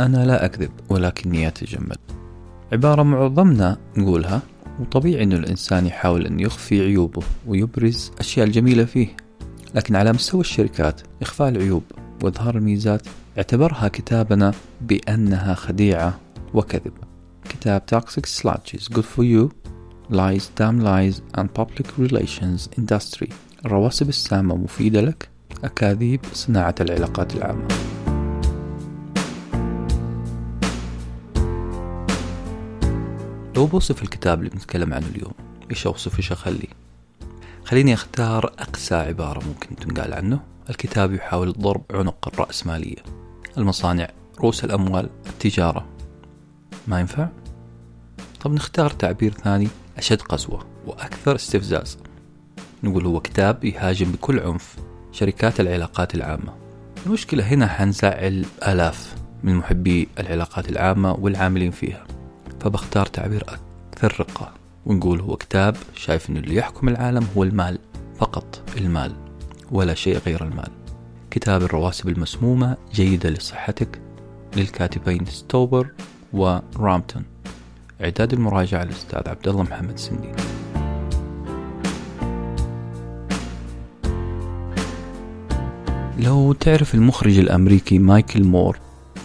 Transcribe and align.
أنا 0.00 0.26
لا 0.26 0.44
أكذب 0.44 0.70
ولكني 0.88 1.48
أتجمل. 1.48 1.96
عبارة 2.72 3.02
معظمنا 3.02 3.76
نقولها 3.96 4.42
وطبيعي 4.80 5.22
أن 5.22 5.32
الإنسان 5.32 5.86
يحاول 5.86 6.26
أن 6.26 6.40
يخفي 6.40 6.80
عيوبه 6.80 7.22
ويبرز 7.46 8.10
أشياء 8.20 8.46
الجميلة 8.46 8.84
فيه. 8.84 9.16
لكن 9.74 9.96
على 9.96 10.12
مستوى 10.12 10.40
الشركات 10.40 11.00
إخفاء 11.22 11.48
العيوب 11.48 11.82
وإظهار 12.22 12.56
الميزات 12.56 13.02
اعتبرها 13.36 13.88
كتابنا 13.88 14.52
بأنها 14.80 15.54
خديعة 15.54 16.18
وكذب. 16.54 16.92
كتاب 17.48 17.82
Toxic 17.94 18.26
Sludge 18.26 18.74
is 18.74 18.88
good 18.94 19.06
for 19.16 19.24
you 19.24 19.50
Lies, 20.10 20.48
Damn 20.56 20.80
Lies 20.80 21.20
and 21.38 21.48
Public 21.54 21.86
Relations 21.98 22.68
Industry. 22.78 23.32
الرواسب 23.64 24.08
السامة 24.08 24.56
مفيدة 24.56 25.00
لك 25.00 25.28
أكاذيب 25.64 26.20
صناعة 26.32 26.74
العلاقات 26.80 27.36
العامة. 27.36 27.68
لو 33.58 33.66
بوصف 33.66 34.02
الكتاب 34.02 34.38
اللي 34.38 34.50
بنتكلم 34.50 34.94
عنه 34.94 35.06
اليوم. 35.06 35.32
إيش 35.70 35.86
أوصف؟ 35.86 36.16
إيش 36.16 36.32
أخلي؟ 36.32 36.68
خليني 37.64 37.94
أختار 37.94 38.44
أقسى 38.44 38.94
عبارة 38.94 39.44
ممكن 39.48 39.76
تنقال 39.76 40.14
عنه. 40.14 40.40
الكتاب 40.70 41.12
يحاول 41.12 41.52
ضرب 41.52 41.82
عنق 41.90 42.28
الرأسمالية. 42.28 43.02
المصانع 43.56 44.08
رؤوس 44.40 44.64
الأموال 44.64 45.10
التجارة. 45.26 45.86
ما 46.86 47.00
ينفع؟ 47.00 47.28
طب 48.40 48.52
نختار 48.52 48.90
تعبير 48.90 49.32
ثاني 49.32 49.68
أشد 49.96 50.22
قسوة 50.22 50.66
وأكثر 50.86 51.34
استفزاز. 51.34 51.98
نقول 52.82 53.06
هو 53.06 53.20
كتاب 53.20 53.64
يهاجم 53.64 54.12
بكل 54.12 54.40
عنف 54.40 54.76
شركات 55.12 55.60
العلاقات 55.60 56.14
العامة. 56.14 56.54
المشكلة 57.06 57.44
هنا 57.44 57.66
حنزعل 57.66 58.44
آلاف 58.68 59.14
من 59.42 59.54
محبي 59.54 60.08
العلاقات 60.18 60.68
العامة 60.68 61.12
والعاملين 61.12 61.70
فيها. 61.70 62.17
فبختار 62.60 63.06
تعبير 63.06 63.44
أكثر 63.92 64.20
رقة 64.20 64.52
ونقول 64.86 65.20
هو 65.20 65.36
كتاب 65.36 65.76
شايف 65.94 66.30
أنه 66.30 66.40
اللي 66.40 66.54
يحكم 66.54 66.88
العالم 66.88 67.26
هو 67.36 67.42
المال 67.42 67.78
فقط 68.18 68.62
المال 68.78 69.12
ولا 69.72 69.94
شيء 69.94 70.18
غير 70.18 70.44
المال. 70.44 70.70
كتاب 71.30 71.62
الرواسب 71.62 72.08
المسمومة 72.08 72.76
جيدة 72.94 73.30
لصحتك 73.30 74.00
للكاتبين 74.56 75.26
ستوبر 75.26 75.88
ورامتون. 76.32 77.24
إعداد 78.00 78.32
المراجعة 78.32 78.82
الأستاذ 78.82 79.28
عبد 79.28 79.48
الله 79.48 79.62
محمد 79.62 79.98
سندي. 79.98 80.32
لو 86.18 86.52
تعرف 86.52 86.94
المخرج 86.94 87.38
الأمريكي 87.38 87.98
مايكل 87.98 88.44
مور 88.44 88.78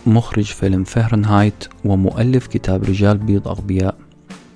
مخرج 0.07 0.43
فيلم 0.43 0.83
فهرنهايت 0.83 1.63
ومؤلف 1.85 2.47
كتاب 2.47 2.83
رجال 2.83 3.17
بيض 3.17 3.47
أغبياء. 3.47 3.95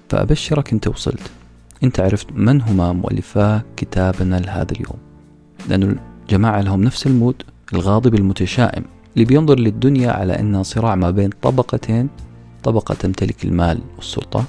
فأبشرك 0.10 0.74
أنت 0.74 0.88
وصلت. 0.88 1.32
أنت 1.84 2.00
عرفت 2.00 2.28
من 2.32 2.62
هما 2.62 2.94
مؤلفا 2.94 3.62
كتابنا 3.78 4.40
لهذا 4.40 4.72
اليوم. 4.72 4.98
لأن 5.70 5.98
الجماعة 6.24 6.62
لهم 6.62 6.84
نفس 6.84 7.08
ال 7.08 7.15
mood 7.15 7.44
الغاضب 7.74 8.16
المتشائم 8.16 8.84
اللي 9.14 9.26
بينظر 9.26 9.60
للدنيا 9.60 10.12
على 10.12 10.40
أنها 10.40 10.64
صراع 10.64 10.96
ما 10.96 11.12
بين 11.12 11.30
طبقتين 11.42 12.10
طبقة 12.64 12.96
تمتلك 12.96 13.46
المال 13.46 13.82
والسلطة 13.96 14.44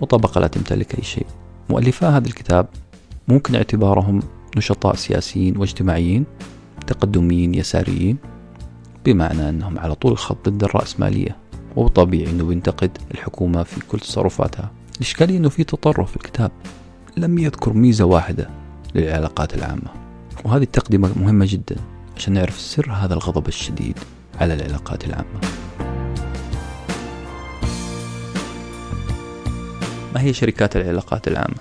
وطبقة 0.00 0.40
لا 0.40 0.46
تمتلك 0.46 0.98
أي 0.98 1.04
شيء. 1.04 1.26
مؤلفا 1.70 2.08
هذا 2.16 2.26
الكتاب 2.26 2.66
ممكن 3.28 3.54
اعتبارهم 3.54 4.22
نشطاء 4.56 4.94
سياسيين 4.94 5.56
واجتماعيين 5.56 6.24
تقدميين 6.86 7.54
يساريين 7.54 8.16
بمعنى 9.04 9.48
أنهم 9.48 9.78
على 9.78 9.94
طول 9.94 10.12
الخط 10.12 10.48
ضد 10.48 10.64
الرأسمالية 10.64 11.36
وطبيعي 11.76 12.30
أنه 12.30 12.44
بينتقد 12.44 12.98
الحكومة 13.10 13.62
في 13.62 13.80
كل 13.88 14.00
تصرفاتها. 14.00 14.70
الإشكالية 14.96 15.38
أنه 15.38 15.48
في 15.48 15.64
تطرف 15.64 16.10
في 16.10 16.16
الكتاب. 16.16 16.50
لم 17.16 17.38
يذكر 17.38 17.72
ميزة 17.72 18.04
واحدة 18.04 18.50
للعلاقات 18.94 19.54
العامة 19.54 19.90
وهذه 20.44 20.62
التقدمة 20.62 21.10
مهمة 21.16 21.46
جدا 21.48 21.76
عشان 22.16 22.32
نعرف 22.32 22.60
سر 22.60 22.92
هذا 22.92 23.14
الغضب 23.14 23.48
الشديد 23.48 23.98
على 24.40 24.54
العلاقات 24.54 25.04
العامة. 25.04 25.40
ما 30.14 30.20
هي 30.20 30.32
شركات 30.32 30.76
العلاقات 30.76 31.28
العامة؟ 31.28 31.56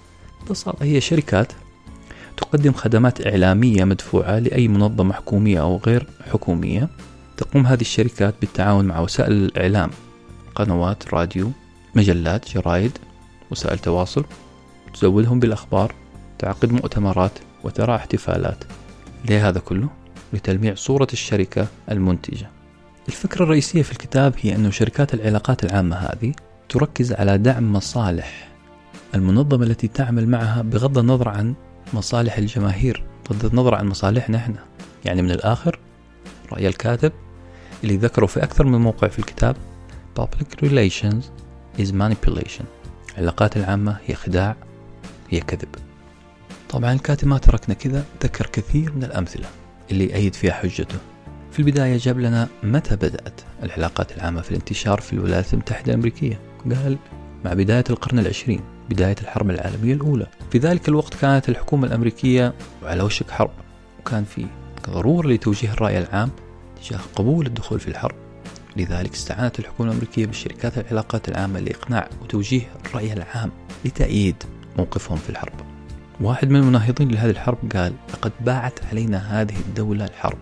ببساطة 0.45 0.83
هي 0.83 1.01
شركات 1.01 1.51
تقدم 2.37 2.73
خدمات 2.73 3.27
إعلامية 3.27 3.83
مدفوعة 3.83 4.39
لأي 4.39 4.67
منظمة 4.67 5.13
حكومية 5.13 5.61
أو 5.61 5.77
غير 5.77 6.07
حكومية 6.31 6.89
تقوم 7.37 7.65
هذه 7.65 7.81
الشركات 7.81 8.35
بالتعاون 8.41 8.85
مع 8.85 8.99
وسائل 8.99 9.31
الإعلام 9.31 9.89
قنوات 10.55 11.13
راديو 11.13 11.51
مجلات 11.95 12.49
جرائد 12.49 12.91
وسائل 13.51 13.79
تواصل 13.79 14.25
تزودهم 14.93 15.39
بالأخبار 15.39 15.95
تعقد 16.39 16.71
مؤتمرات 16.71 17.31
وترى 17.63 17.95
احتفالات 17.95 18.63
ليه 19.29 19.49
هذا 19.49 19.59
كله؟ 19.59 19.89
لتلميع 20.33 20.75
صورة 20.75 21.07
الشركة 21.13 21.67
المنتجة 21.91 22.49
الفكرة 23.07 23.43
الرئيسية 23.43 23.81
في 23.81 23.91
الكتاب 23.91 24.33
هي 24.41 24.55
أن 24.55 24.71
شركات 24.71 25.13
العلاقات 25.13 25.63
العامة 25.63 25.95
هذه 25.95 26.33
تركز 26.69 27.13
على 27.13 27.37
دعم 27.37 27.73
مصالح 27.73 28.47
المنظمة 29.15 29.63
التي 29.63 29.87
تعمل 29.87 30.29
معها 30.29 30.61
بغض 30.61 30.97
النظر 30.97 31.29
عن 31.29 31.53
مصالح 31.93 32.37
الجماهير 32.37 33.03
بغض 33.29 33.45
النظر 33.45 33.75
عن 33.75 33.87
مصالحنا 33.87 34.37
إحنا 34.37 34.65
يعني 35.05 35.21
من 35.21 35.31
الآخر 35.31 35.79
رأي 36.51 36.67
الكاتب 36.67 37.11
اللي 37.83 37.97
ذكره 37.97 38.25
في 38.25 38.43
أكثر 38.43 38.65
من 38.65 38.79
موقع 38.79 39.07
في 39.07 39.19
الكتاب 39.19 39.55
Public 40.19 40.65
Relations 40.65 41.23
is 41.79 41.91
Manipulation. 41.91 42.63
العلاقات 43.13 43.57
العامة 43.57 43.97
هي 44.05 44.15
خداع 44.15 44.55
هي 45.29 45.39
كذب. 45.39 45.69
طبعا 46.69 46.93
الكاتب 46.93 47.27
ما 47.27 47.37
تركنا 47.37 47.75
كذا 47.75 48.05
ذكر 48.23 48.45
كثير 48.45 48.93
من 48.95 49.03
الأمثلة 49.03 49.45
اللي 49.91 50.05
يأيد 50.05 50.35
فيها 50.35 50.53
حجته. 50.53 50.97
في 51.51 51.59
البداية 51.59 51.97
جاب 51.97 52.19
لنا 52.19 52.47
متى 52.63 52.95
بدأت 52.95 53.41
العلاقات 53.63 54.17
العامة 54.17 54.41
في 54.41 54.51
الانتشار 54.51 55.01
في 55.01 55.13
الولايات 55.13 55.53
المتحدة 55.53 55.93
الأمريكية؟ 55.93 56.39
قال 56.65 56.97
مع 57.45 57.53
بداية 57.53 57.83
القرن 57.89 58.19
العشرين 58.19 58.61
بداية 58.89 59.15
الحرب 59.21 59.49
العالمية 59.49 59.93
الأولى. 59.93 60.27
في 60.51 60.57
ذلك 60.57 60.89
الوقت 60.89 61.13
كانت 61.13 61.49
الحكومة 61.49 61.87
الأمريكية 61.87 62.53
على 62.83 63.03
وشك 63.03 63.31
حرب 63.31 63.51
وكان 63.99 64.23
في 64.23 64.45
ضرورة 64.89 65.27
لتوجيه 65.27 65.73
الرأي 65.73 65.97
العام 65.99 66.29
تجاه 66.81 66.99
قبول 67.15 67.45
الدخول 67.45 67.79
في 67.79 67.87
الحرب. 67.87 68.15
لذلك 68.75 69.13
استعانت 69.13 69.59
الحكومة 69.59 69.89
الأمريكية 69.89 70.25
بالشركات 70.25 70.77
العلاقات 70.77 71.29
العامة 71.29 71.59
لإقناع 71.59 72.09
وتوجيه 72.21 72.61
الرأي 72.85 73.13
العام 73.13 73.51
لتأييد 73.85 74.43
موقفهم 74.77 75.17
في 75.17 75.29
الحرب. 75.29 75.53
واحد 76.21 76.49
من 76.49 76.55
المناهضين 76.55 77.11
لهذه 77.11 77.29
الحرب 77.29 77.57
قال 77.75 77.93
لقد 78.13 78.31
باعت 78.41 78.79
علينا 78.91 79.41
هذه 79.41 79.55
الدولة 79.55 80.05
الحرب. 80.05 80.37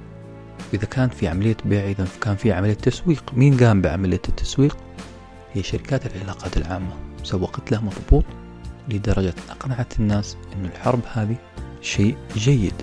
إذا 0.73 0.85
كان 0.85 1.09
في 1.09 1.27
عملية 1.27 1.57
بيع 1.65 1.89
إذا 1.89 2.07
كان 2.21 2.35
في 2.35 2.51
عملية 2.51 2.73
تسويق 2.73 3.23
مين 3.33 3.57
قام 3.57 3.81
بعملية 3.81 4.21
التسويق؟ 4.29 4.77
هي 5.53 5.63
شركات 5.63 6.15
العلاقات 6.15 6.57
العامة. 6.57 6.93
سوقت 7.23 7.71
لها 7.71 7.79
مضبوط 7.81 8.25
لدرجة 8.89 9.33
أقنعت 9.49 9.99
الناس 9.99 10.37
أن 10.55 10.65
الحرب 10.65 10.99
هذه 11.13 11.35
شيء 11.81 12.17
جيد. 12.35 12.81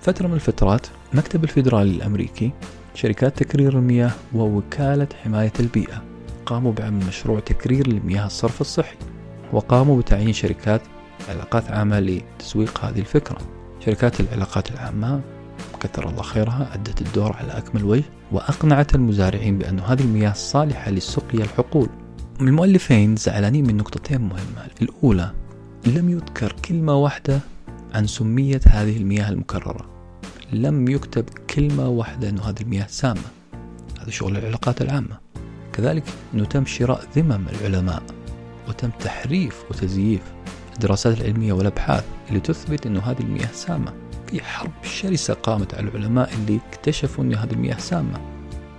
فترة 0.00 0.26
من 0.26 0.34
الفترات 0.34 0.86
مكتب 1.12 1.44
الفيدرالي 1.44 1.90
الأمريكي 1.90 2.52
شركات 2.94 3.42
تكرير 3.42 3.78
المياه 3.78 4.10
ووكالة 4.34 5.08
حماية 5.24 5.52
البيئة 5.60 6.02
قاموا 6.46 6.72
بعمل 6.72 7.06
مشروع 7.06 7.40
تكرير 7.40 7.88
لمياه 7.88 8.26
الصرف 8.26 8.60
الصحي 8.60 8.96
وقاموا 9.52 10.00
بتعيين 10.00 10.32
شركات 10.32 10.80
علاقات 11.28 11.70
عامة 11.70 12.00
لتسويق 12.00 12.84
هذه 12.84 12.98
الفكرة. 12.98 13.38
شركات 13.86 14.20
العلاقات 14.20 14.70
العامة 14.70 15.20
كثر 15.80 16.08
الله 16.08 16.22
خيرها 16.22 16.74
أدت 16.74 17.02
الدور 17.02 17.32
على 17.32 17.52
أكمل 17.58 17.84
وجه 17.84 18.04
وأقنعت 18.32 18.94
المزارعين 18.94 19.58
بأن 19.58 19.80
هذه 19.80 20.00
المياه 20.00 20.32
صالحة 20.32 20.90
لسقيا 20.90 21.44
الحقول. 21.44 21.88
المؤلفين 22.40 23.16
زعلانين 23.16 23.66
من 23.66 23.76
نقطتين 23.76 24.20
مهمة. 24.20 24.66
الأولى 24.82 25.30
لم 25.86 26.10
يذكر 26.10 26.52
كلمة 26.64 26.94
واحدة 26.94 27.40
عن 27.94 28.06
سمية 28.06 28.60
هذه 28.66 28.96
المياه 28.96 29.28
المكررة. 29.28 29.97
لم 30.52 30.88
يكتب 30.88 31.24
كلمة 31.28 31.88
واحدة 31.88 32.28
أن 32.28 32.38
هذه 32.38 32.60
المياه 32.60 32.86
سامة. 32.86 33.20
هذا 34.00 34.10
شغل 34.10 34.36
العلاقات 34.36 34.82
العامة. 34.82 35.18
كذلك 35.72 36.04
أنه 36.34 36.44
تم 36.44 36.66
شراء 36.66 37.04
ذمم 37.16 37.44
العلماء 37.48 38.02
وتم 38.68 38.90
تحريف 39.00 39.64
وتزييف 39.70 40.22
الدراسات 40.74 41.20
العلمية 41.20 41.52
والأبحاث 41.52 42.04
اللي 42.28 42.40
تثبت 42.40 42.86
أن 42.86 42.96
هذه 42.96 43.20
المياه 43.20 43.52
سامة. 43.52 43.92
في 44.26 44.44
حرب 44.44 44.70
شرسة 44.82 45.34
قامت 45.34 45.74
على 45.74 45.88
العلماء 45.88 46.30
اللي 46.34 46.60
اكتشفوا 46.68 47.24
أن 47.24 47.34
هذه 47.34 47.52
المياه 47.52 47.78
سامة. 47.78 48.20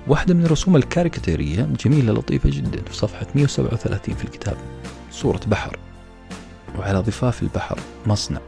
واحدة 0.08 0.34
من 0.34 0.46
الرسوم 0.46 0.76
الكاريكاتيرية 0.76 1.70
جميلة 1.86 2.14
لطيفة 2.14 2.50
جدا 2.50 2.82
في 2.84 2.96
صفحة 2.96 3.28
137 3.36 4.16
في 4.16 4.24
الكتاب 4.24 4.58
صورة 5.12 5.42
بحر. 5.48 5.80
وعلى 6.80 7.00
ضفاف 7.00 7.44
البحر 7.44 7.80
مصنع 8.08 8.40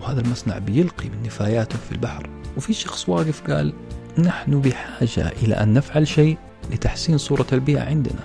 وهذا 0.00 0.20
المصنع 0.20 0.58
بيلقي 0.58 1.08
من 1.08 1.22
نفاياته 1.22 1.78
في 1.78 1.92
البحر. 1.92 2.39
وفي 2.56 2.72
شخص 2.72 3.08
واقف 3.08 3.50
قال 3.50 3.72
نحن 4.18 4.60
بحاجة 4.60 5.32
إلى 5.42 5.54
أن 5.54 5.72
نفعل 5.74 6.08
شيء 6.08 6.38
لتحسين 6.72 7.18
صورة 7.18 7.46
البيئة 7.52 7.80
عندنا. 7.80 8.20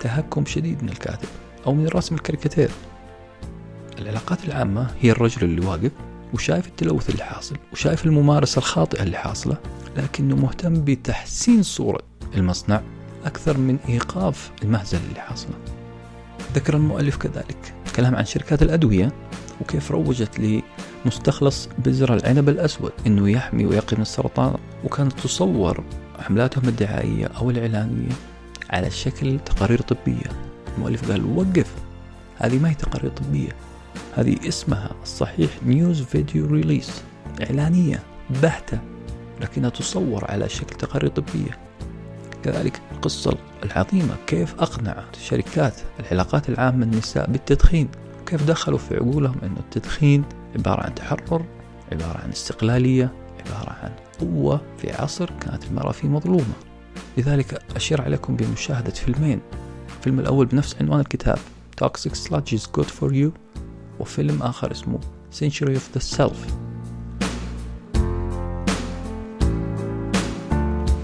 تهكم 0.00 0.46
شديد 0.46 0.82
من 0.82 0.88
الكاتب 0.88 1.28
أو 1.66 1.74
من 1.74 1.88
راسم 1.88 2.14
الكاريكاتير. 2.14 2.70
العلاقات 3.98 4.44
العامة 4.44 4.90
هي 5.00 5.10
الرجل 5.10 5.44
اللي 5.44 5.66
واقف 5.66 5.90
وشايف 6.34 6.66
التلوث 6.66 7.10
اللي 7.10 7.24
حاصل 7.24 7.56
وشايف 7.72 8.06
الممارسة 8.06 8.58
الخاطئة 8.58 9.02
اللي 9.02 9.16
حاصلة 9.16 9.56
لكنه 9.96 10.36
مهتم 10.36 10.84
بتحسين 10.84 11.62
صورة 11.62 12.00
المصنع 12.36 12.80
أكثر 13.24 13.58
من 13.58 13.78
إيقاف 13.88 14.50
المهزلة 14.62 15.00
اللي 15.08 15.20
حاصلة. 15.20 15.54
ذكر 16.54 16.74
المؤلف 16.76 17.16
كذلك 17.16 17.74
كلام 17.96 18.16
عن 18.16 18.24
شركات 18.24 18.62
الأدوية 18.62 19.12
وكيف 19.60 19.90
روجت 19.90 20.38
لمستخلص 21.04 21.68
بذر 21.78 22.14
العنب 22.14 22.48
الأسود. 22.48 22.92
أنه 23.06 23.30
يحمي 23.30 23.66
ويقي 23.66 23.96
من 23.96 24.02
السرطان. 24.02 24.54
وكانت 24.84 25.20
تصور 25.20 25.84
حملاتهم 26.18 26.68
الدعائية 26.68 27.26
أو 27.26 27.50
الإعلانية 27.50 28.12
على 28.70 28.90
شكل 28.90 29.38
تقارير 29.38 29.80
طبية. 29.80 30.30
المؤلف 30.76 31.10
قال 31.10 31.38
وقف 31.38 31.74
هذه 32.36 32.58
ما 32.58 32.70
هي 32.70 32.74
تقارير 32.74 33.10
طبية. 33.10 33.52
هذه 34.14 34.48
اسمها 34.48 34.90
الصحيح 35.02 35.50
نيوز 35.66 36.02
فيديو 36.02 36.46
ريليس 36.46 37.02
إعلانية 37.42 38.02
بحتة. 38.42 38.78
لكنها 39.40 39.70
تصور 39.70 40.30
على 40.30 40.48
شكل 40.48 40.76
تقارير 40.76 41.10
طبية. 41.10 41.58
كذلك 42.42 42.80
القصة 42.92 43.36
العظيمة 43.64 44.14
كيف 44.26 44.54
أقنعت 44.60 45.16
شركات 45.22 45.74
العلاقات 46.00 46.48
العامة 46.48 46.84
النساء 46.84 47.30
بالتدخين؟ 47.30 47.88
كيف 48.26 48.44
دخلوا 48.44 48.78
في 48.78 48.96
عقولهم 48.96 49.36
أن 49.42 49.54
التدخين 49.58 50.24
عبارة 50.54 50.82
عن 50.82 50.94
تحرر 50.94 51.44
عبارة 51.92 52.18
عن 52.18 52.30
استقلالية 52.30 53.12
عبارة 53.46 53.70
عن 53.70 53.90
قوة 54.20 54.60
في 54.78 54.92
عصر 54.92 55.30
كانت 55.40 55.64
المرأة 55.64 55.92
فيه 55.92 56.08
مظلومة. 56.08 56.54
لذلك 57.18 57.62
أشير 57.76 58.02
عليكم 58.02 58.36
بمشاهدة 58.36 58.90
فيلمين. 58.90 59.40
الفيلم 59.98 60.20
الأول 60.20 60.46
بنفس 60.46 60.76
عنوان 60.80 61.00
الكتاب 61.00 61.38
Toxic 61.84 62.12
Sludge 62.12 62.52
is 62.52 62.66
Good 62.78 62.88
for 63.00 63.12
You 63.12 63.30
وفيلم 64.00 64.42
آخر 64.42 64.70
اسمه 64.70 64.98
Century 65.40 65.76
of 65.76 65.98
the 65.98 66.16
Self. 66.16 66.36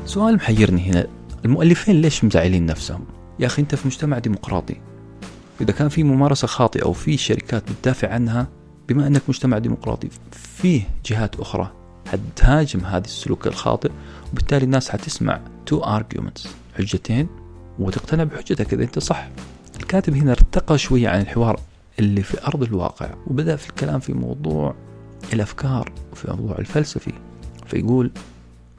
سؤال 0.07 0.35
محيرني 0.35 0.91
هنا 0.91 1.07
المؤلفين 1.45 2.01
ليش 2.01 2.25
مزعلين 2.25 2.67
نفسهم؟ 2.67 3.05
يا 3.39 3.47
أخي 3.47 3.63
أنت 3.63 3.75
في 3.75 3.87
مجتمع 3.87 4.19
ديمقراطي. 4.19 4.81
إذا 5.61 5.73
كان 5.73 5.89
في 5.89 6.03
ممارسة 6.03 6.47
خاطئة 6.47 6.83
أو 6.83 6.93
في 6.93 7.17
شركات 7.17 7.63
بتدافع 7.73 8.09
عنها 8.09 8.49
بما 8.91 9.07
أنك 9.07 9.23
مجتمع 9.29 9.59
ديمقراطي 9.59 10.09
فيه 10.33 10.83
جهات 11.07 11.41
أخرى 11.41 11.73
حتهاجم 12.07 12.81
هذا 12.81 13.05
السلوك 13.05 13.47
الخاطئ 13.47 13.91
وبالتالي 14.33 14.65
الناس 14.65 14.91
حتسمع 14.91 15.41
تو 15.67 15.83
arguments 15.83 16.49
حجتين 16.79 17.29
وتقتنع 17.79 18.25
بحجتك 18.25 18.75
إذا 18.75 18.83
أنت 18.83 18.99
صح. 18.99 19.29
الكاتب 19.77 20.15
هنا 20.15 20.33
ارتقى 20.33 20.79
شوية 20.79 21.09
عن 21.09 21.21
الحوار 21.21 21.61
اللي 21.99 22.23
في 22.23 22.47
أرض 22.47 22.63
الواقع 22.63 23.11
وبدأ 23.27 23.57
في 23.57 23.71
الكلام 23.71 24.01
في 24.01 24.13
موضوع 24.13 24.75
الأفكار 25.33 25.93
وفي 26.13 26.31
موضوع 26.31 26.59
الفلسفي 26.59 27.13
فيقول 27.67 28.11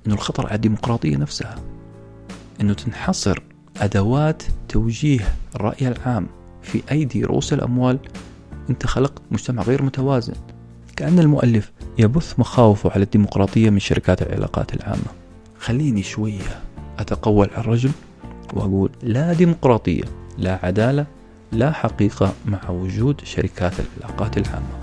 أنه 0.08 0.16
الخطر 0.16 0.46
على 0.46 0.56
الديمقراطية 0.56 1.18
نفسها 1.18 1.56
أنه 2.62 2.74
تنحصر 2.74 3.40
أدوات 3.78 4.44
توجيه 4.70 5.36
الرأي 5.56 5.88
العام 5.88 6.28
في 6.62 6.84
أيدي 6.92 7.24
رؤوس 7.24 7.54
الأموال 7.54 8.00
أنت 8.72 8.86
خلقت 8.86 9.22
مجتمع 9.32 9.64
غير 9.64 9.84
متوازن. 9.84 10.34
كأن 10.96 11.20
المؤلف 11.20 11.72
يبث 11.98 12.40
مخاوفه 12.40 12.92
على 12.92 13.04
الديمقراطية 13.04 13.70
من 13.70 13.80
شركات 13.80 14.22
العلاقات 14.22 14.74
العامة. 14.74 15.12
خليني 15.60 16.04
شوية 16.04 16.62
أتقول 17.00 17.50
على 17.50 17.62
الرجل 17.62 17.92
وأقول 18.54 18.92
لا 19.04 19.34
ديمقراطية 19.34 20.04
لا 20.38 20.60
عدالة 20.64 21.06
لا 21.52 21.72
حقيقة 21.72 22.34
مع 22.46 22.70
وجود 22.70 23.22
شركات 23.24 23.74
العلاقات 23.80 24.38
العامة. 24.38 24.80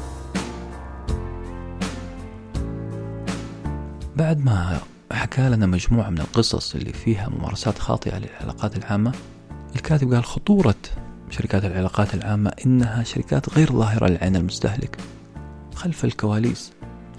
بعد 4.17 4.45
ما 4.45 4.79
حكى 5.13 5.49
لنا 5.49 5.67
مجموعة 5.67 6.11
من 6.11 6.19
القصص 6.19 6.75
اللي 6.75 6.93
فيها 6.93 7.29
ممارسات 7.29 7.79
خاطئة 7.79 8.19
للعلاقات 8.19 8.77
العامة 8.77 9.13
الكاتب 9.77 10.15
قال 10.15 10.25
خطورة 10.25 10.75
شركات 11.31 11.65
العلاقات 11.65 12.15
العامة 12.15 12.53
إنها 12.67 13.05
شركات 13.05 13.51
غير 13.55 13.73
ظاهرة 13.73 14.07
للعين 14.07 14.37
المستهلك 14.37 14.97
خلف 15.75 16.05
الكواليس. 16.05 16.73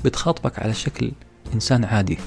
بتخاطبك 0.05 0.59
على 0.59 0.73
شكل 0.73 1.11
إنسان 1.53 1.85
عادي 1.85 2.17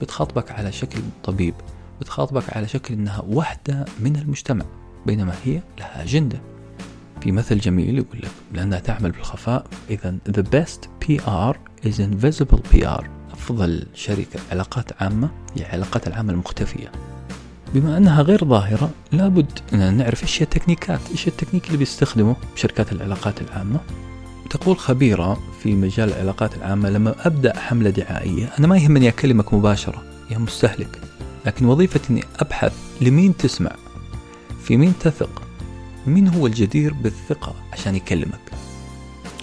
بتخاطبك 0.00 0.52
على 0.52 0.72
شكل 0.72 1.00
طبيب 1.24 1.54
بتخاطبك 2.00 2.56
على 2.56 2.68
شكل 2.68 2.94
إنها 2.94 3.22
واحدة 3.28 3.84
من 4.00 4.16
المجتمع 4.16 4.64
بينما 5.06 5.34
هي 5.44 5.60
لها 5.78 6.02
أجندة. 6.02 6.40
في 7.20 7.32
مثل 7.32 7.58
جميل 7.58 7.98
يقول 7.98 8.18
لك 8.22 8.30
لأنها 8.52 8.78
تعمل 8.78 9.10
بالخفاء 9.10 9.66
إذا 9.90 10.16
the 10.28 10.42
best 10.42 10.88
PR 11.04 11.56
is 11.88 11.94
invisible 11.98 12.60
PR 12.74 13.04
أفضل 13.32 13.86
شركة 13.94 14.40
علاقات 14.50 15.02
عامة 15.02 15.28
هي 15.56 15.62
العلاقات 15.66 16.06
العامة 16.08 16.32
المختفية. 16.32 16.92
بما 17.74 17.96
أنها 17.96 18.22
غير 18.22 18.44
ظاهرة 18.44 18.90
لابد 19.12 19.58
أن 19.72 19.94
نعرف 19.94 20.22
إيش 20.22 20.42
هي 20.42 20.44
التكنيكات 20.44 21.00
إيش 21.10 21.28
التكنيك 21.28 21.66
اللي 21.66 21.76
بيستخدمه 21.76 22.36
شركات 22.56 22.92
العلاقات 22.92 23.42
العامة. 23.42 23.80
تقول 24.50 24.78
خبيرة 24.78 25.38
في 25.62 25.74
مجال 25.74 26.08
العلاقات 26.08 26.56
العامة 26.56 26.90
لما 26.90 27.26
أبدأ 27.26 27.58
حملة 27.58 27.90
دعائية 27.90 28.50
أنا 28.58 28.66
ما 28.66 28.76
يهمني 28.76 29.08
أكلمك 29.08 29.54
مباشرة 29.54 30.02
يا 30.30 30.38
مستهلك 30.38 31.00
لكن 31.46 31.66
وظيفتي 31.66 32.10
أني 32.10 32.24
أبحث 32.38 32.72
لمين 33.00 33.36
تسمع 33.36 33.70
في 34.62 34.76
مين 34.76 34.92
تثق 35.00 35.42
مين 36.06 36.28
هو 36.28 36.46
الجدير 36.46 36.92
بالثقة 36.92 37.54
عشان 37.72 37.94
يكلمك. 37.94 38.40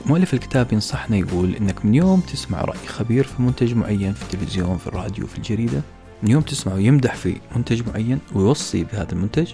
مؤلف 0.05 0.33
الكتاب 0.33 0.73
ينصحنا 0.73 1.17
يقول 1.17 1.55
إنك 1.55 1.85
من 1.85 1.95
يوم 1.95 2.19
تسمع 2.19 2.61
رأي 2.61 2.87
خبير 2.87 3.23
في 3.23 3.41
منتج 3.41 3.73
معين 3.73 4.13
في 4.13 4.21
التلفزيون 4.21 4.77
في 4.77 4.87
الراديو 4.87 5.27
في 5.27 5.37
الجريدة 5.37 5.81
يوم 6.27 6.41
تسمعه 6.41 6.77
يمدح 6.77 7.15
في 7.15 7.35
منتج 7.55 7.89
معين 7.89 8.19
ويوصي 8.33 8.83
بهذا 8.83 9.11
المنتج 9.11 9.53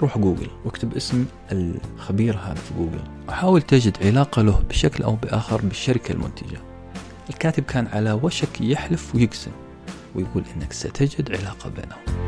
روح 0.00 0.18
جوجل 0.18 0.48
واكتب 0.64 0.96
اسم 0.96 1.26
الخبير 1.52 2.36
هذا 2.36 2.54
في 2.54 2.74
جوجل 2.78 3.00
وحاول 3.28 3.62
تجد 3.62 3.96
علاقة 4.02 4.42
له 4.42 4.62
بشكل 4.68 5.04
أو 5.04 5.16
بآخر 5.16 5.60
بالشركة 5.60 6.12
المنتجة 6.12 6.58
الكاتب 7.30 7.62
كان 7.62 7.86
على 7.86 8.12
وشك 8.12 8.60
يحلف 8.60 9.14
ويقسم 9.14 9.50
ويقول 10.14 10.44
إنك 10.56 10.72
ستجد 10.72 11.36
علاقة 11.36 11.70
بينهم 11.70 12.22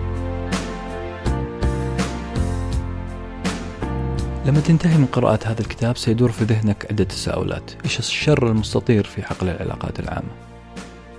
لما 4.47 4.61
تنتهي 4.61 4.99
من 4.99 5.07
قراءة 5.07 5.49
هذا 5.49 5.61
الكتاب 5.61 5.97
سيدور 5.97 6.33
في 6.33 6.45
ذهنك 6.45 6.87
عدة 6.91 7.05
تساؤلات 7.05 7.71
إيش 7.85 7.99
الشر 7.99 8.49
المستطير 8.51 9.05
في 9.05 9.23
حقل 9.23 9.49
العلاقات 9.49 10.01
العامة؟ 10.01 10.31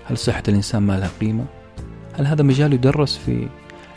هل 0.05 0.17
صحة 0.17 0.43
الإنسان 0.47 0.83
ما 0.83 0.99
لها 0.99 1.09
قيمة؟ 1.21 1.45
هل 2.17 2.27
هذا 2.27 2.43
مجال 2.43 2.73
يدرس 2.73 3.17
في 3.17 3.47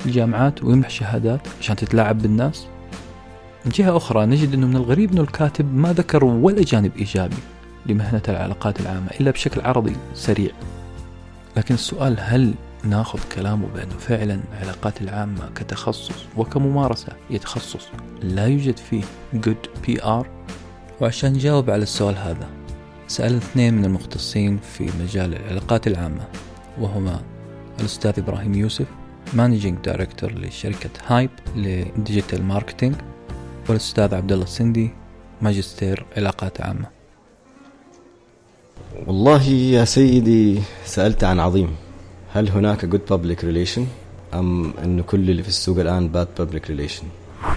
الجامعات 0.06 0.64
ويمنح 0.64 0.90
شهادات 0.90 1.40
عشان 1.60 1.76
تتلاعب 1.76 2.18
بالناس؟ 2.18 2.66
من 3.64 3.72
جهة 3.72 3.96
أخرى 3.96 4.26
نجد 4.26 4.54
أنه 4.54 4.66
من 4.66 4.76
الغريب 4.76 5.12
أنه 5.12 5.20
الكاتب 5.20 5.74
ما 5.74 5.92
ذكر 5.92 6.24
ولا 6.24 6.62
جانب 6.62 6.96
إيجابي 6.96 7.36
لمهنة 7.86 8.22
العلاقات 8.28 8.80
العامة 8.80 9.10
إلا 9.20 9.30
بشكل 9.30 9.60
عرضي 9.60 9.96
سريع 10.14 10.50
لكن 11.56 11.74
السؤال 11.74 12.16
هل 12.20 12.54
ناخذ 12.84 13.18
كلامه 13.34 13.66
بأنه 13.74 13.94
فعلا 13.98 14.40
العلاقات 14.52 15.02
العامة 15.02 15.50
كتخصص 15.54 16.24
وكممارسة 16.36 17.12
هي 17.28 17.38
تخصص 17.38 17.88
لا 18.22 18.46
يوجد 18.46 18.76
فيه 18.76 19.02
good 19.34 19.88
PR 19.88 20.26
وعشان 21.00 21.32
نجاوب 21.32 21.70
على 21.70 21.82
السؤال 21.82 22.16
هذا 22.16 22.48
سألنا 23.06 23.38
اثنين 23.38 23.74
من 23.74 23.84
المختصين 23.84 24.58
في 24.58 24.90
مجال 25.02 25.34
العلاقات 25.34 25.86
العامة 25.86 26.24
وهما 26.80 27.20
الأستاذ 27.80 28.18
إبراهيم 28.18 28.54
يوسف 28.54 28.86
managing 29.34 29.78
director 29.78 30.32
لشركة 30.32 30.90
Hype 31.06 31.30
ل 31.56 31.67
digital 31.67 32.42
marketing 32.42 32.94
والأستاذ 33.68 34.14
عبد 34.14 34.32
الله 34.32 34.44
السندي 34.44 34.90
ماجستير 35.42 36.06
علاقات 36.16 36.60
عامة. 36.60 36.86
والله 39.06 39.42
يا 39.50 39.84
سيدي 39.84 40.60
سألت 40.84 41.24
عن 41.24 41.40
عظيم. 41.40 41.76
هل 42.32 42.48
هناك 42.48 42.84
good 42.84 43.00
public 43.10 43.44
relation 43.44 43.86
أم 44.34 44.72
انه 44.84 45.02
كل 45.02 45.30
اللي 45.30 45.42
في 45.42 45.48
السوق 45.48 45.78
الآن 45.78 46.08
bad 46.08 46.28
public 46.38 46.70
relation 46.70 47.04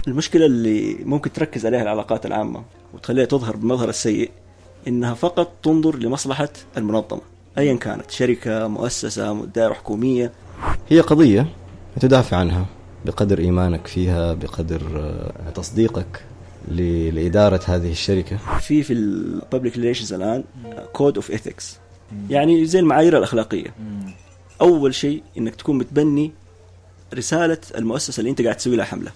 المشكلة 0.08 0.46
اللي 0.46 0.96
ممكن 1.04 1.32
تركز 1.32 1.66
عليها 1.66 1.82
العلاقات 1.82 2.26
العامة 2.26 2.62
وتخليها 2.94 3.24
تظهر 3.24 3.56
بالمظهر 3.56 3.88
السيء 3.88 4.30
إنها 4.88 5.14
فقط 5.14 5.52
تنظر 5.62 5.96
لمصلحة 5.96 6.48
المنظمة. 6.76 7.20
ايا 7.58 7.74
كانت 7.74 8.10
شركة 8.10 8.66
مؤسسة 8.68 9.46
دائره 9.46 9.72
حكومية. 9.72 10.32
هي 10.88 11.00
قضية 11.00 11.46
تدافع 12.00 12.36
عنها 12.36 12.66
بقدر 13.04 13.38
إيمانك 13.38 13.86
فيها 13.86 14.34
بقدر 14.34 14.82
آه، 14.96 15.50
تصديقك 15.50 16.24
لإدارة 16.68 17.60
هذه 17.66 17.90
الشركة. 17.90 18.36
في 18.60 18.82
في 18.82 18.92
ال 18.92 19.04
public 19.04 19.76
relations 19.76 20.12
الآن 20.12 20.44
code 20.92 21.16
of 21.16 21.30
ethics 21.30 21.78
يعني 22.30 22.64
زي 22.64 22.78
المعايير 22.78 23.18
الأخلاقية. 23.18 23.74
أول 24.60 24.94
شيء 24.94 25.22
إنك 25.38 25.54
تكون 25.54 25.78
متبني 25.78 26.32
رسالة 27.14 27.58
المؤسسة 27.76 28.20
اللي 28.20 28.30
أنت 28.30 28.42
قاعد 28.42 28.56
تسوي 28.56 28.76
لها 28.76 28.84
حملة. 28.84 29.10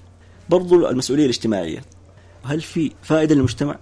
برضو 0.49 0.89
المسؤولية 0.89 1.25
الاجتماعية. 1.25 1.83
هل 2.45 2.61
في 2.61 2.93
فائدة 3.03 3.35
للمجتمع؟ 3.35 3.77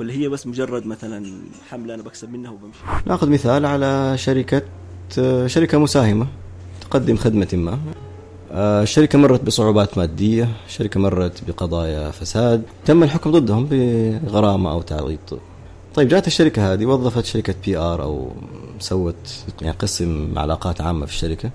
ولا 0.00 0.12
هي 0.12 0.28
بس 0.28 0.46
مجرد 0.46 0.86
مثلا 0.86 1.32
حملة 1.70 1.94
أنا 1.94 2.02
بكسب 2.02 2.32
منها 2.32 2.50
وبمشي؟ 2.50 2.78
نأخذ 3.06 3.30
مثال 3.30 3.66
على 3.66 4.14
شركة 4.18 4.62
شركة 5.46 5.78
مساهمة 5.78 6.26
تقدم 6.80 7.16
خدمة 7.16 7.48
ما. 7.52 7.78
آه، 8.52 8.82
الشركة 8.82 9.18
مرت 9.18 9.44
بصعوبات 9.44 9.98
مادية 9.98 10.48
شركة 10.68 11.00
مرت 11.00 11.44
بقضايا 11.48 12.10
فساد. 12.10 12.62
تم 12.84 13.02
الحكم 13.02 13.30
ضدهم 13.30 13.66
بغرامة 13.70 14.70
أو 14.70 14.82
تعويض. 14.82 15.18
طيب 15.94 16.08
جات 16.08 16.26
الشركة 16.26 16.72
هذه 16.72 16.86
وظفت 16.86 17.24
شركة 17.24 17.54
PR 17.64 18.02
أو 18.02 18.32
سوت 18.78 19.44
يعني 19.62 19.76
قسم 19.78 20.38
علاقات 20.38 20.80
عامة 20.80 21.06
في 21.06 21.12
الشركة 21.12 21.50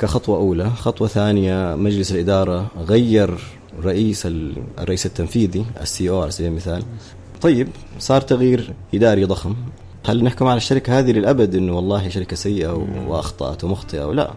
كخطوة 0.00 0.36
أولى. 0.36 0.70
خطوة 0.70 1.08
ثانية 1.08 1.74
مجلس 1.74 2.12
الإدارة 2.12 2.66
غير 2.78 3.38
رئيس 3.84 4.28
الرئيس 4.78 5.06
التنفيذي 5.06 5.64
ال 5.80 6.10
CEO 6.10 6.22
على 6.22 6.30
سبيل 6.30 6.50
المثال 6.50 6.82
طيب 7.40 7.68
صار 7.98 8.20
تغيير 8.20 8.74
إداري 8.94 9.24
ضخم. 9.24 9.54
هل 10.06 10.24
نحكم 10.24 10.46
على 10.46 10.56
الشركة 10.56 10.98
هذه 10.98 11.12
للأبد 11.12 11.54
أنه 11.54 11.76
والله 11.76 12.08
شركة 12.08 12.36
سيئة 12.36 12.88
وأخطأت 13.08 13.64
ومخطئة؟ 13.64 14.04
ولا 14.04 14.30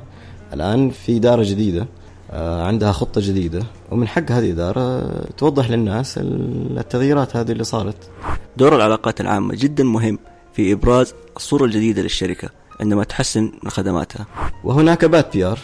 الآن 0.53 0.89
في 0.89 1.17
إدارة 1.17 1.43
جديدة 1.43 1.87
آه، 2.31 2.63
عندها 2.63 2.91
خطة 2.91 3.21
جديدة 3.21 3.63
ومن 3.91 4.07
حق 4.07 4.31
هذه 4.31 4.45
الإدارة 4.45 5.11
توضح 5.37 5.69
للناس 5.69 6.17
التغييرات 6.17 7.35
هذه 7.35 7.51
اللي 7.51 7.63
صارت. 7.63 7.95
دور 8.57 8.75
العلاقات 8.75 9.21
العامة 9.21 9.55
جدا 9.55 9.83
مهم 9.83 10.19
في 10.53 10.73
إبراز 10.73 11.13
الصورة 11.37 11.65
الجديدة 11.65 12.01
للشركة 12.01 12.49
عندما 12.79 13.03
تحسن 13.03 13.51
من 13.63 13.69
خدماتها. 13.69 14.25
وهناك 14.63 15.05
bad 15.05 15.33
PR. 15.33 15.59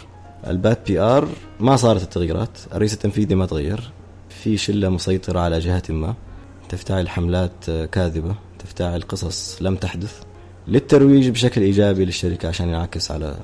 ال 0.48 0.58
bad 0.58 0.88
PR 0.88 1.28
ما 1.60 1.76
صارت 1.76 2.04
التغييرات 2.04 2.58
الرئيس 2.74 2.94
التنفيذي 2.94 3.36
ما 3.36 3.46
تغير؟ 3.46 3.92
في 4.30 4.58
شلة 4.58 4.90
مسيطرة 4.90 5.40
على 5.40 5.60
جهة 5.60 5.84
ما. 5.90 6.14
تفتعل 6.70 7.10
حملات 7.10 7.70
كاذبة 7.92 8.36
تفتعل 8.60 9.02
قصص 9.02 9.62
لم 9.62 9.76
تحدث 9.76 10.22
للترويج 10.68 11.30
بشكل 11.30 11.62
إيجابي 11.62 12.06
للشركة 12.06 12.48
عشان 12.48 12.70
ينعكس 12.70 13.12
على 13.12 13.36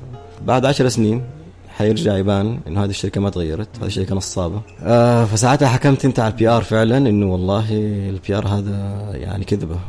بعد 0.45 0.65
عشر 0.65 0.89
سنين 0.89 1.23
حيرجع 1.67 2.17
يبان 2.17 2.59
إنه 2.67 2.83
هذه 2.83 2.89
الشركة 2.89 3.21
ما 3.21 3.29
تغيرت 3.29 3.77
هذه 3.77 3.85
الشركة 3.85 4.15
نصابة. 4.15 4.61
آه 4.83 5.25
فساعتها 5.25 5.67
حكمت 5.67 6.05
أنت 6.05 6.19
على 6.19 6.31
ال 6.31 6.47
PR 6.47 6.63
فعلا 6.63 6.97
إنه 6.97 7.31
والله 7.31 7.65
ال 8.09 8.35
PR 8.35 8.47
هذا 8.47 9.09
يعني 9.13 9.45
كذبة. 9.45 9.79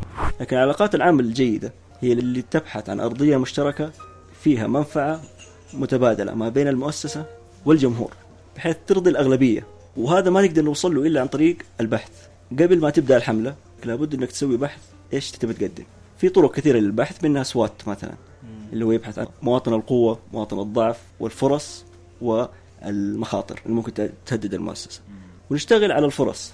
لكن 0.40 0.56
العلاقات 0.56 0.94
العامة 0.94 1.20
الجيدة 1.20 1.72
هي 2.00 2.12
اللي 2.12 2.42
تبحث 2.42 2.90
عن 2.90 3.00
أرضية 3.00 3.36
مشتركة 3.36 3.90
فيها 4.42 4.66
منفعة 4.66 5.20
متبادلة 5.74 6.34
ما 6.34 6.48
بين 6.48 6.68
المؤسسة 6.68 7.24
والجمهور 7.66 8.12
بحيث 8.56 8.76
ترضي 8.86 9.10
الأغلبية 9.10 9.66
وهذا 9.96 10.30
ما 10.30 10.42
نقدر 10.42 10.62
نوصل 10.62 10.94
له 10.94 11.06
إلا 11.06 11.20
عن 11.20 11.26
طريق 11.26 11.56
البحث. 11.80 12.10
قبل 12.52 12.80
ما 12.80 12.90
تبدأ 12.90 13.16
الحملة 13.16 13.54
لابد 13.84 14.14
إنك 14.14 14.30
تسوي 14.30 14.56
بحث 14.56 14.82
إيش 15.12 15.30
تبي 15.30 15.52
تقدم. 15.52 15.84
في 16.18 16.28
طرق 16.28 16.54
كثيرة 16.54 16.78
للبحث 16.78 17.24
منها 17.24 17.42
SWOT 17.42 17.88
مثلا 17.88 18.14
اللي 18.72 18.84
هو 18.84 18.92
يبحث 18.92 19.18
عن 19.18 19.26
مواطن 19.42 19.74
القوة 19.74 20.18
مواطن 20.32 20.60
الضعف 20.60 20.98
والفرص 21.20 21.84
والمخاطر 22.20 23.60
اللي 23.64 23.74
ممكن 23.76 24.10
تهدد 24.26 24.54
المؤسسة. 24.54 25.00
ونشتغل 25.50 25.92
على 25.92 26.06
الفرص. 26.06 26.52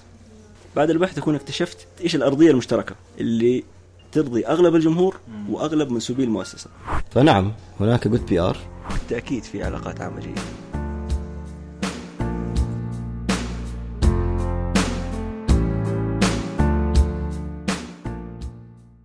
بعد 0.75 0.89
البحث 0.89 1.15
تكون 1.15 1.35
اكتشفت 1.35 1.87
إيش 2.03 2.15
الأرضية 2.15 2.51
المشتركة 2.51 2.95
اللي 3.19 3.63
ترضي 4.11 4.45
أغلب 4.45 4.75
الجمهور 4.75 5.19
وأغلب 5.49 5.91
منسوبي 5.91 6.23
المؤسسة. 6.23 6.69
فنعم 7.11 7.53
هناك 7.79 8.07
good 8.07 8.25
PR 8.25 8.57
بالتأكيد 8.91 9.43
في 9.43 9.63
علاقات 9.63 10.01
عامة 10.01 10.19
جيدة. 10.19 10.41